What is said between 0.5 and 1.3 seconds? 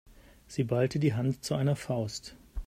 ballte die